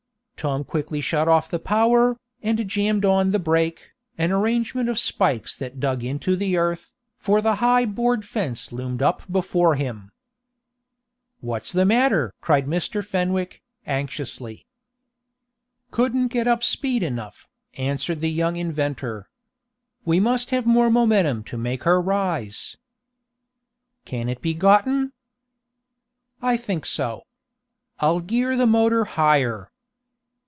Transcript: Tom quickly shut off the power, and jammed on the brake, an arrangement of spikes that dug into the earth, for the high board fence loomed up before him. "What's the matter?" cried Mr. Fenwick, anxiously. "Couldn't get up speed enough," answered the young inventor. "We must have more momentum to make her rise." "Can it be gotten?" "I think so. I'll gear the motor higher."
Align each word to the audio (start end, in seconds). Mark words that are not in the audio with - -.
Tom 0.35 0.63
quickly 0.63 1.01
shut 1.01 1.27
off 1.27 1.51
the 1.51 1.59
power, 1.59 2.17
and 2.41 2.67
jammed 2.67 3.05
on 3.05 3.29
the 3.29 3.37
brake, 3.37 3.91
an 4.17 4.31
arrangement 4.31 4.89
of 4.89 4.97
spikes 4.97 5.55
that 5.55 5.79
dug 5.79 6.03
into 6.03 6.35
the 6.35 6.57
earth, 6.57 6.95
for 7.15 7.41
the 7.41 7.57
high 7.57 7.85
board 7.85 8.25
fence 8.25 8.71
loomed 8.71 9.03
up 9.03 9.21
before 9.31 9.75
him. 9.75 10.11
"What's 11.41 11.71
the 11.71 11.85
matter?" 11.85 12.33
cried 12.41 12.65
Mr. 12.65 13.05
Fenwick, 13.05 13.61
anxiously. 13.85 14.65
"Couldn't 15.91 16.29
get 16.29 16.47
up 16.47 16.63
speed 16.63 17.03
enough," 17.03 17.47
answered 17.77 18.19
the 18.21 18.31
young 18.31 18.55
inventor. 18.55 19.29
"We 20.05 20.19
must 20.19 20.49
have 20.49 20.65
more 20.65 20.89
momentum 20.89 21.43
to 21.43 21.55
make 21.57 21.83
her 21.83 22.01
rise." 22.01 22.77
"Can 24.05 24.27
it 24.27 24.41
be 24.41 24.55
gotten?" 24.55 25.13
"I 26.41 26.57
think 26.57 26.87
so. 26.87 27.21
I'll 27.99 28.21
gear 28.21 28.55
the 28.55 28.65
motor 28.65 29.05
higher." 29.05 29.67